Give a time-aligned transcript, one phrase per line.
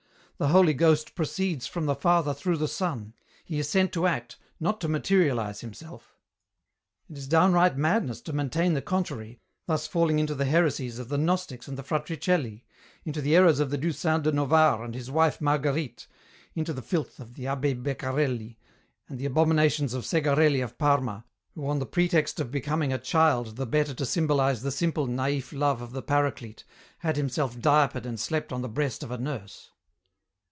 [0.37, 3.13] The Holy Ghost proceeds from the Father through the Son.
[3.45, 6.17] He is sent to act, not to materialize himself.
[7.07, 11.17] It is downright madness to maintain the contrary, thus falling into the heresies of the
[11.19, 12.65] Gnostics and the Fratricelli,
[13.05, 16.07] into the errors of Dulcin de Novare and his wife Marguerite,
[16.55, 18.57] into the filth of abbé Beccarelli,
[19.07, 21.23] and the abominations of Segarelli of Parma,
[21.53, 25.83] who, on pretext of becoming a child the better to symbolize the simple, naïf love
[25.83, 26.63] of the Paraclete,
[27.01, 29.69] had himself diapered and slept on the breast of a nurse."